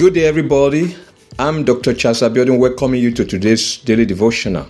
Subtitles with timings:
[0.00, 0.96] Good day, everybody.
[1.38, 1.92] I'm Dr.
[1.92, 4.66] Charles Abiodun, welcoming you to today's daily devotional.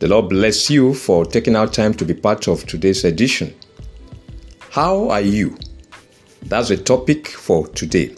[0.00, 3.54] The Lord bless you for taking out time to be part of today's edition.
[4.70, 5.56] How are you?
[6.42, 8.16] That's the topic for today.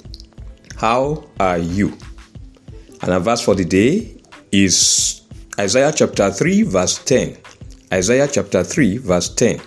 [0.78, 1.92] How are you?
[3.02, 4.16] And our verse for the day
[4.50, 5.20] is
[5.58, 7.36] Isaiah chapter 3, verse 10.
[7.92, 9.60] Isaiah chapter 3, verse 10.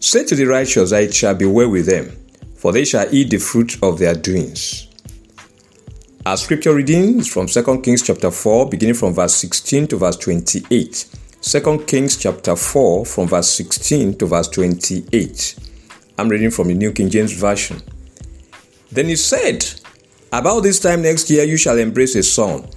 [0.00, 2.10] Say to the righteous it shall be well with them,
[2.56, 4.88] for they shall eat the fruit of their doings.
[6.24, 10.16] Our scripture reading is from 2 Kings chapter 4, beginning from verse 16 to verse
[10.18, 11.16] 28.
[11.40, 15.56] 2 Kings chapter 4, from verse 16 to verse 28.
[16.16, 17.82] I'm reading from the New King James Version.
[18.92, 19.68] Then he said,
[20.32, 22.68] About this time next year you shall embrace a son.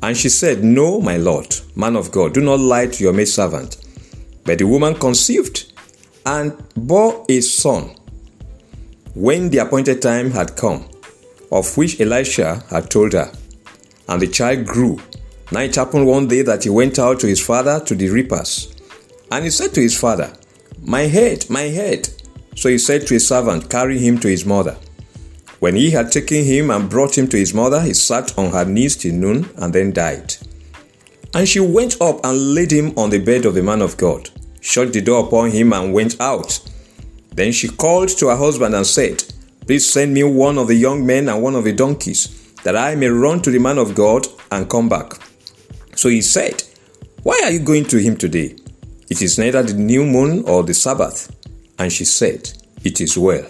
[0.00, 3.76] And she said, No, my Lord, man of God, do not lie to your maidservant.
[4.44, 5.72] But the woman conceived
[6.24, 7.90] and bore a son.
[9.16, 10.88] When the appointed time had come,
[11.54, 13.32] of which Elisha had told her.
[14.08, 14.98] And the child grew.
[15.52, 18.74] Now it happened one day that he went out to his father to the reapers.
[19.30, 20.32] And he said to his father,
[20.82, 22.08] My head, my head.
[22.56, 24.76] So he said to his servant, Carry him to his mother.
[25.60, 28.64] When he had taken him and brought him to his mother, he sat on her
[28.64, 30.34] knees till noon and then died.
[31.34, 34.28] And she went up and laid him on the bed of the man of God,
[34.60, 36.60] shut the door upon him, and went out.
[37.30, 39.24] Then she called to her husband and said,
[39.66, 42.94] Please send me one of the young men and one of the donkeys, that I
[42.94, 45.14] may run to the man of God and come back.
[45.96, 46.62] So he said,
[47.22, 48.56] Why are you going to him today?
[49.08, 51.34] It is neither the new moon or the Sabbath.
[51.78, 52.52] And she said,
[52.84, 53.48] It is well.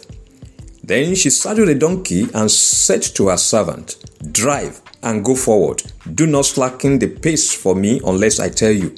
[0.84, 3.96] Then she saddled a donkey and said to her servant,
[4.32, 5.82] Drive and go forward.
[6.14, 8.94] Do not slacken the pace for me unless I tell you.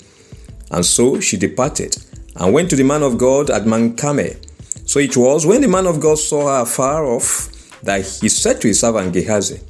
[0.70, 1.96] And so she departed
[2.36, 4.34] and went to the man of God at Mount Carmel
[4.86, 8.60] so it was when the man of God saw her afar off that he said
[8.60, 9.60] to his servant Gehazi,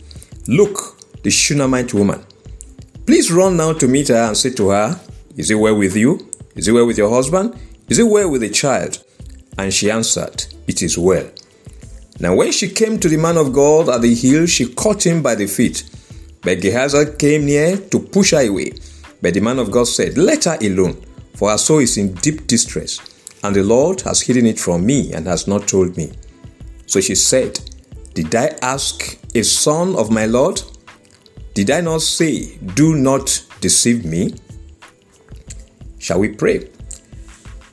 [0.46, 2.22] Look, the Shunammite woman.
[3.06, 5.00] Please run now to meet her and say to her,
[5.34, 6.30] Is it well with you?
[6.54, 7.58] Is it well with your husband?
[7.88, 9.02] Is it well with the child?
[9.56, 11.30] And she answered, It is well.
[12.20, 15.22] Now when she came to the man of God at the hill, she caught him
[15.22, 15.88] by the feet.
[16.42, 18.72] But Gehazi came near to push her away.
[19.22, 21.02] But the man of God said, Let her alone,
[21.36, 23.15] for her soul is in deep distress
[23.46, 26.12] and the Lord has hidden it from me and has not told me.
[26.86, 27.60] So she said,
[28.12, 30.60] Did I ask a son of my Lord?
[31.54, 34.34] Did I not say, Do not deceive me?
[36.00, 36.70] Shall we pray?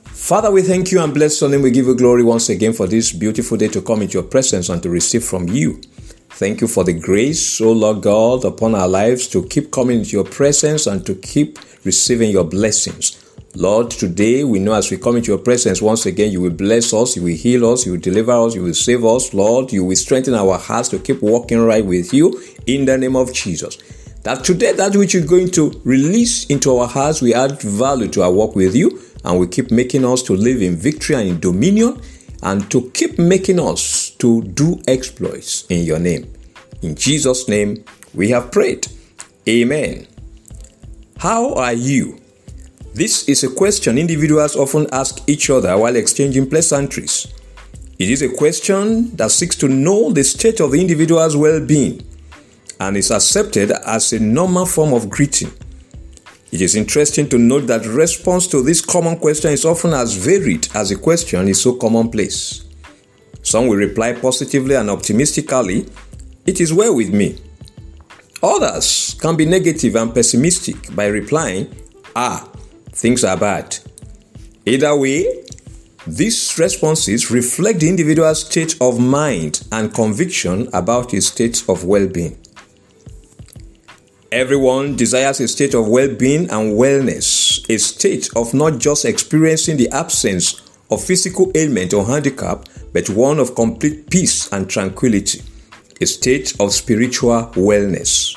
[0.04, 1.62] Father, we thank you and bless your name.
[1.62, 4.68] We give you glory once again for this beautiful day to come into your presence
[4.68, 5.80] and to receive from you.
[6.30, 10.12] Thank you for the grace, O Lord God, upon our lives to keep coming into
[10.12, 13.23] your presence and to keep receiving your blessings.
[13.56, 16.92] Lord, today we know as we come into your presence once again, you will bless
[16.92, 19.32] us, you will heal us, you will deliver us, you will save us.
[19.32, 23.14] Lord, you will strengthen our hearts to keep walking right with you in the name
[23.14, 23.78] of Jesus.
[24.24, 28.22] That today, that which you're going to release into our hearts, we add value to
[28.22, 31.38] our walk with you and we keep making us to live in victory and in
[31.38, 32.02] dominion
[32.42, 36.28] and to keep making us to do exploits in your name.
[36.82, 37.84] In Jesus' name,
[38.14, 38.88] we have prayed.
[39.48, 40.08] Amen.
[41.18, 42.23] How are you?
[42.94, 47.26] This is a question individuals often ask each other while exchanging pleasantries.
[47.98, 52.06] It is a question that seeks to know the state of the individual's well being
[52.78, 55.50] and is accepted as a normal form of greeting.
[56.52, 60.68] It is interesting to note that response to this common question is often as varied
[60.72, 62.64] as the question is so commonplace.
[63.42, 65.86] Some will reply positively and optimistically,
[66.46, 67.38] It is well with me.
[68.40, 71.74] Others can be negative and pessimistic by replying,
[72.14, 72.48] Ah,
[72.94, 73.76] things are bad.
[74.66, 75.44] Either way,
[76.06, 82.06] these responses reflect the individual's state of mind and conviction about his state of well
[82.06, 82.38] being.
[84.30, 89.76] Everyone desires a state of well being and wellness, a state of not just experiencing
[89.76, 90.60] the absence
[90.90, 95.40] of physical ailment or handicap, but one of complete peace and tranquility,
[96.00, 98.36] a state of spiritual wellness.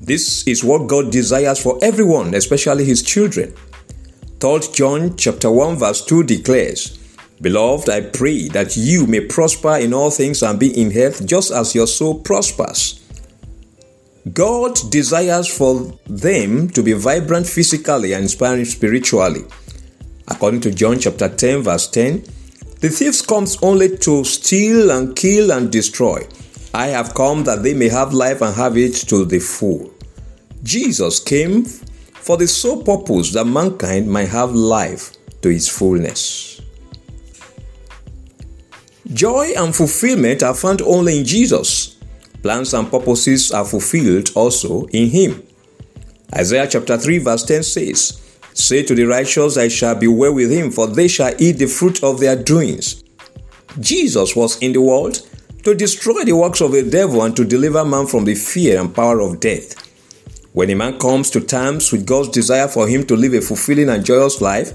[0.00, 3.54] This is what God desires for everyone, especially His children.
[4.40, 6.96] 3 John chapter 1 verse 2 declares,
[7.40, 11.50] Beloved, I pray that you may prosper in all things and be in health just
[11.50, 13.00] as your soul prospers.
[14.32, 19.44] God desires for them to be vibrant physically and inspiring spiritually.
[20.28, 22.22] According to John chapter 10 verse 10,
[22.80, 26.24] the thief comes only to steal and kill and destroy.
[26.72, 29.92] I have come that they may have life and have it to the full.
[30.62, 31.64] Jesus came
[32.28, 36.60] for the sole purpose that mankind might have life to its fullness.
[39.14, 41.96] Joy and fulfillment are found only in Jesus.
[42.42, 45.42] plans and purposes are fulfilled also in him.
[46.36, 48.20] Isaiah chapter 3, verse 10 says,
[48.52, 51.66] Say to the righteous, I shall be well with him, for they shall eat the
[51.66, 53.04] fruit of their doings.
[53.80, 55.26] Jesus was in the world
[55.64, 58.94] to destroy the works of the devil and to deliver man from the fear and
[58.94, 59.87] power of death.
[60.52, 63.88] When a man comes to terms with God's desire for him to live a fulfilling
[63.90, 64.72] and joyous life,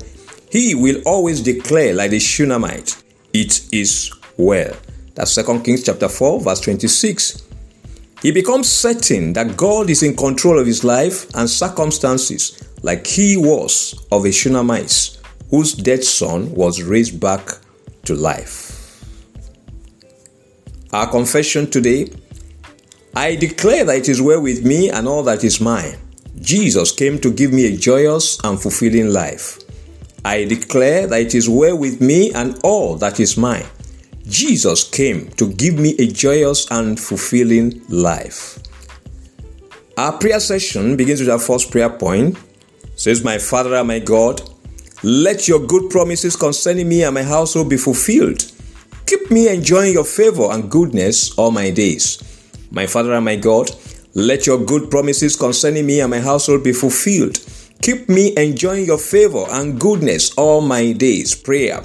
[0.51, 3.03] he will always declare, like the Shunammite,
[3.33, 4.75] It is well.
[5.15, 7.41] That's 2 Kings chapter 4, verse 26.
[8.21, 13.35] He becomes certain that God is in control of his life and circumstances, like he
[13.35, 15.17] was of a Shunammite,
[15.49, 17.47] whose dead son was raised back
[18.05, 18.69] to life.
[20.93, 22.11] Our confession today
[23.15, 25.97] I declare that it is well with me and all that is mine.
[26.41, 29.59] Jesus came to give me a joyous and fulfilling life.
[30.25, 33.65] I declare that it is well with me and all that is mine.
[34.25, 38.57] Jesus came to give me a joyous and fulfilling life.
[39.95, 42.37] Our prayer session begins with our first prayer point.
[42.95, 44.41] Says, My Father my God,
[45.03, 48.51] let your good promises concerning me and my household be fulfilled.
[49.05, 52.32] Keep me enjoying your favor and goodness all my days.
[52.73, 53.69] My Father and my God,
[54.15, 57.39] let your good promises concerning me and my household be fulfilled.
[57.83, 61.35] Keep me enjoying your favor and goodness all my days.
[61.35, 61.83] Prayer.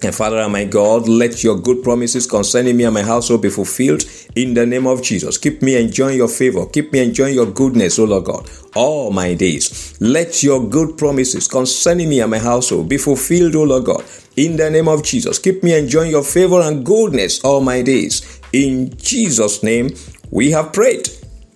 [0.00, 4.04] And Father my God, let your good promises concerning me and my household be fulfilled
[4.36, 5.38] in the name of Jesus.
[5.38, 6.66] Keep me enjoying your favor.
[6.66, 10.00] Keep me enjoying your goodness, O Lord God, all my days.
[10.00, 14.04] Let your good promises concerning me and my household be fulfilled, O Lord God,
[14.36, 15.40] in the name of Jesus.
[15.40, 18.40] Keep me enjoying your favor and goodness all my days.
[18.52, 19.90] In Jesus' name,
[20.30, 21.08] we have prayed.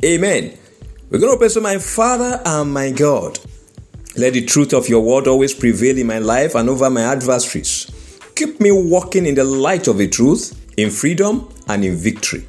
[0.04, 0.58] Amen.
[1.10, 3.38] We're going to pray to my Father and my God.
[4.16, 7.86] Let the truth of your word always prevail in my life and over my adversaries.
[8.34, 12.44] Keep me walking in the light of the truth, in freedom and in victory.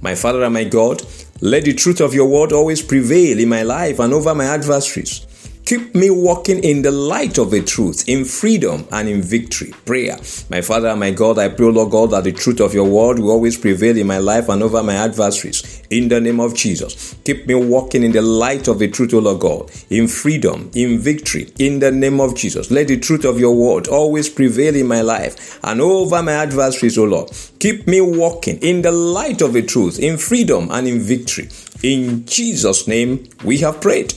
[0.00, 1.02] My Father and my God,
[1.40, 5.27] let the truth of your word always prevail in my life and over my adversaries.
[5.68, 9.70] Keep me walking in the light of the truth, in freedom and in victory.
[9.84, 10.16] Prayer.
[10.48, 13.32] My Father my God, I pray, Lord God, that the truth of your word will
[13.32, 15.82] always prevail in my life and over my adversaries.
[15.90, 17.16] In the name of Jesus.
[17.22, 21.00] Keep me walking in the light of the truth, O Lord God, in freedom, in
[21.00, 21.52] victory.
[21.58, 22.70] In the name of Jesus.
[22.70, 26.96] Let the truth of your word always prevail in my life and over my adversaries,
[26.96, 27.30] O Lord.
[27.58, 31.50] Keep me walking in the light of the truth, in freedom and in victory.
[31.82, 34.14] In Jesus' name we have prayed.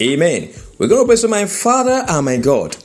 [0.00, 0.48] Amen.
[0.76, 2.76] We're going to pray to my Father and my God.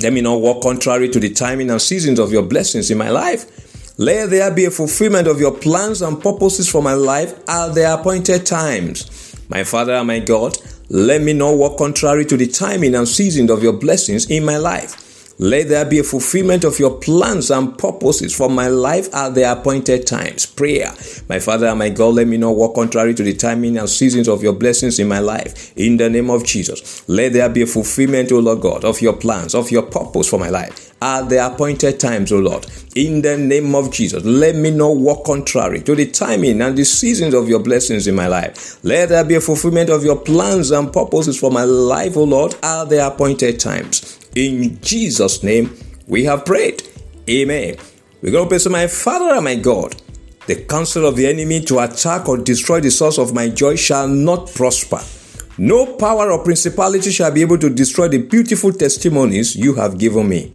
[0.00, 3.10] Let me not walk contrary to the timing and seasons of your blessings in my
[3.10, 3.98] life.
[3.98, 7.92] Let there be a fulfillment of your plans and purposes for my life at the
[7.92, 9.34] appointed times.
[9.48, 10.58] My Father and my God,
[10.90, 14.56] let me not walk contrary to the timing and seasons of your blessings in my
[14.56, 15.07] life.
[15.40, 19.50] Let there be a fulfillment of your plans and purposes for my life at the
[19.50, 20.46] appointed times.
[20.46, 20.92] Prayer.
[21.28, 24.28] My Father and my God, let me not walk contrary to the timing and seasons
[24.28, 25.72] of your blessings in my life.
[25.76, 27.08] In the name of Jesus.
[27.08, 30.40] Let there be a fulfillment, O Lord God, of your plans, of your purpose for
[30.40, 32.66] my life at the appointed times, O Lord.
[32.96, 36.84] In the name of Jesus, let me not walk contrary to the timing and the
[36.84, 38.82] seasons of your blessings in my life.
[38.84, 42.56] Let there be a fulfillment of your plans and purposes for my life, O Lord,
[42.62, 44.17] at the appointed times.
[44.38, 45.76] In Jesus' name,
[46.06, 46.84] we have prayed.
[47.28, 47.74] Amen.
[48.22, 50.00] We're going to pray to my Father and my God.
[50.46, 54.06] The counsel of the enemy to attack or destroy the source of my joy shall
[54.06, 55.00] not prosper.
[55.58, 60.28] No power or principality shall be able to destroy the beautiful testimonies you have given
[60.28, 60.54] me.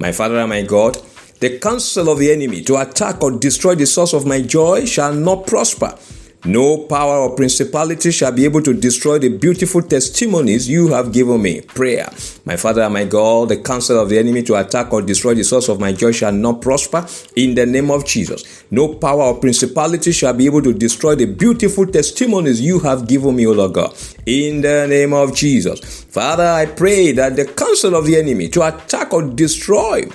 [0.00, 1.00] My Father and my God,
[1.38, 5.14] the counsel of the enemy to attack or destroy the source of my joy shall
[5.14, 5.96] not prosper.
[6.44, 11.42] No power or principality shall be able to destroy the beautiful testimonies you have given
[11.42, 11.60] me.
[11.60, 12.08] Prayer.
[12.46, 15.68] My Father my God, the counsel of the enemy to attack or destroy the source
[15.68, 17.06] of my joy shall not prosper
[17.36, 18.64] in the name of Jesus.
[18.70, 23.36] No power or principality shall be able to destroy the beautiful testimonies you have given
[23.36, 23.94] me, O Lord God.
[24.24, 26.04] In the name of Jesus.
[26.04, 30.08] Father, I pray that the counsel of the enemy to attack or destroy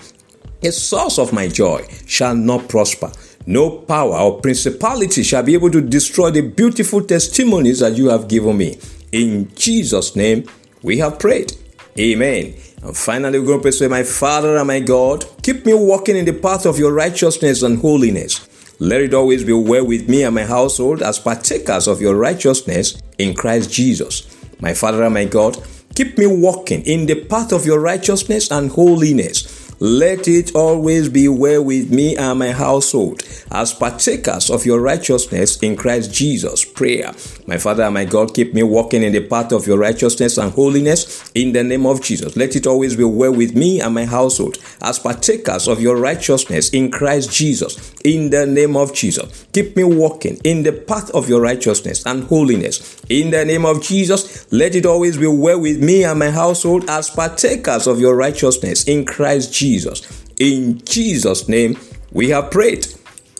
[0.61, 3.11] the source of my joy shall not prosper.
[3.47, 8.27] No power or principality shall be able to destroy the beautiful testimonies that you have
[8.27, 8.79] given me.
[9.11, 10.49] In Jesus' name,
[10.81, 11.53] we have prayed.
[11.97, 12.55] Amen.
[12.81, 16.25] And finally, we're going to pray, My Father and my God, keep me walking in
[16.25, 18.47] the path of your righteousness and holiness.
[18.79, 23.01] Let it always be well with me and my household as partakers of your righteousness
[23.17, 24.35] in Christ Jesus.
[24.59, 25.57] My Father and my God,
[25.95, 29.54] keep me walking in the path of your righteousness and holiness.
[29.79, 35.57] Let it always be well with me and my household as partakers of your righteousness
[35.61, 36.63] in Christ Jesus.
[36.63, 37.11] Prayer.
[37.45, 40.51] My Father and my God, keep me walking in the path of your righteousness and
[40.53, 42.37] holiness in the name of Jesus.
[42.37, 46.69] Let it always be well with me and my household as partakers of your righteousness
[46.69, 47.94] in Christ Jesus.
[48.05, 49.47] In the name of Jesus.
[49.51, 53.81] Keep me walking in the path of your righteousness and holiness in the name of
[53.81, 54.49] Jesus.
[54.53, 58.83] Let it always be well with me and my household as partakers of your righteousness
[58.83, 60.23] in Christ Jesus.
[60.39, 61.77] In Jesus' name
[62.11, 62.87] we have prayed.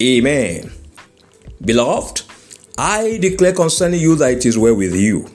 [0.02, 0.72] Amen.
[1.64, 2.24] Beloved,
[2.78, 5.30] I declare concerning you that it is well with you.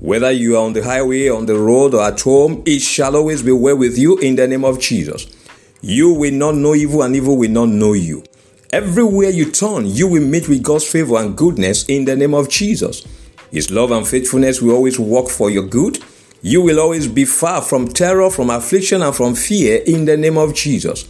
[0.00, 3.42] Whether you are on the highway, on the road, or at home, it shall always
[3.42, 5.26] be well with you in the name of Jesus.
[5.80, 8.24] You will not know evil, and evil will not know you.
[8.74, 12.48] Everywhere you turn, you will meet with God's favor and goodness in the name of
[12.48, 13.06] Jesus.
[13.52, 16.00] His love and faithfulness will always work for your good.
[16.42, 20.36] You will always be far from terror, from affliction, and from fear in the name
[20.36, 21.04] of Jesus.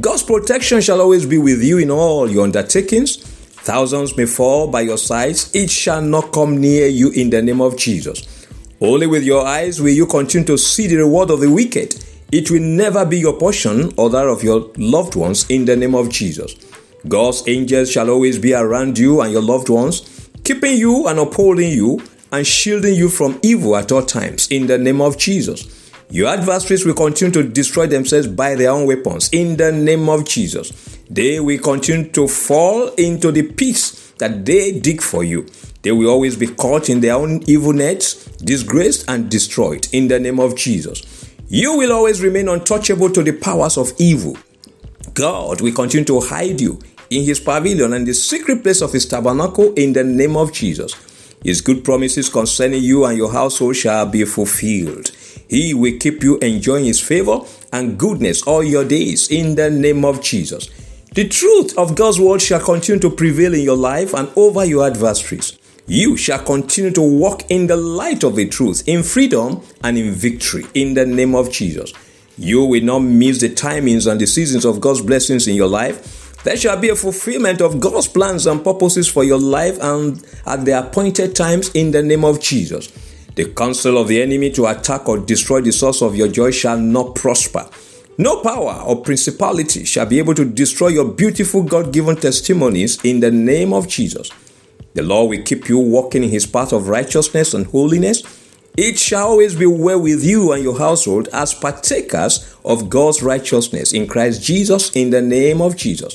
[0.00, 3.16] God's protection shall always be with you in all your undertakings.
[3.16, 7.60] Thousands may fall by your sides, it shall not come near you in the name
[7.60, 8.46] of Jesus.
[8.80, 12.02] Only with your eyes will you continue to see the reward of the wicked.
[12.32, 15.94] It will never be your portion or that of your loved ones in the name
[15.94, 16.56] of Jesus.
[17.08, 21.70] God's angels shall always be around you and your loved ones, keeping you and upholding
[21.70, 25.90] you and shielding you from evil at all times in the name of Jesus.
[26.10, 30.26] Your adversaries will continue to destroy themselves by their own weapons in the name of
[30.26, 30.70] Jesus.
[31.10, 35.46] They will continue to fall into the pits that they dig for you.
[35.82, 40.20] They will always be caught in their own evil nets, disgraced and destroyed in the
[40.20, 41.02] name of Jesus.
[41.48, 44.36] You will always remain untouchable to the powers of evil.
[45.14, 46.78] God will continue to hide you
[47.16, 50.94] in his pavilion and the secret place of his tabernacle in the name of Jesus.
[51.42, 55.10] His good promises concerning you and your household shall be fulfilled.
[55.48, 57.40] He will keep you enjoying His favor
[57.72, 60.68] and goodness all your days in the name of Jesus.
[61.14, 64.86] The truth of God's word shall continue to prevail in your life and over your
[64.86, 65.58] adversaries.
[65.86, 70.12] You shall continue to walk in the light of the truth, in freedom and in
[70.12, 71.92] victory, in the name of Jesus.
[72.38, 76.21] You will not miss the timings and the seasons of God's blessings in your life.
[76.44, 80.64] There shall be a fulfillment of God's plans and purposes for your life and at
[80.64, 82.92] the appointed times in the name of Jesus.
[83.36, 86.78] The counsel of the enemy to attack or destroy the source of your joy shall
[86.78, 87.68] not prosper.
[88.18, 93.20] No power or principality shall be able to destroy your beautiful God given testimonies in
[93.20, 94.28] the name of Jesus.
[94.94, 98.22] The Lord will keep you walking in his path of righteousness and holiness.
[98.76, 103.92] It shall always be well with you and your household as partakers of God's righteousness
[103.92, 106.14] in Christ Jesus in the name of Jesus.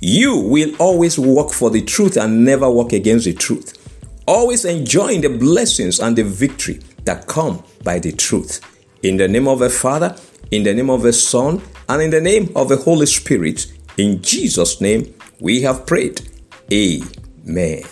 [0.00, 3.80] You will always walk for the truth and never walk against the truth
[4.30, 8.60] always enjoying the blessings and the victory that come by the truth.
[9.02, 10.16] In the name of the Father,
[10.52, 13.66] in the name of the Son, and in the name of the Holy Spirit,
[13.96, 16.20] in Jesus' name, we have prayed.
[16.72, 17.82] Amen.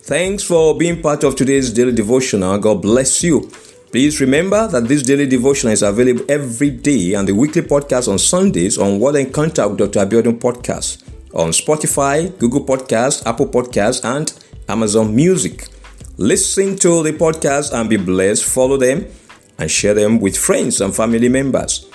[0.00, 2.58] Thanks for being part of today's daily devotional.
[2.58, 3.50] God bless you.
[3.94, 8.18] Please remember that this daily devotion is available every day and the weekly podcast on
[8.18, 10.00] Sundays on Word Encounter with Dr.
[10.00, 14.32] Abiodun Podcast on Spotify, Google Podcast, Apple Podcast, and
[14.68, 15.68] Amazon Music.
[16.16, 18.42] Listen to the podcast and be blessed.
[18.42, 19.06] Follow them
[19.58, 21.88] and share them with friends and family members.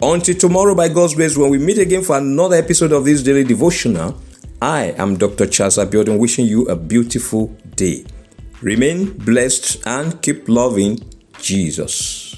[0.00, 3.44] Until tomorrow, by God's grace, when we meet again for another episode of this daily
[3.44, 4.18] devotional,
[4.62, 5.46] I am Dr.
[5.48, 8.06] Charles Abiodun wishing you a beautiful day.
[8.62, 11.11] Remain blessed and keep loving
[11.42, 12.36] Jesus.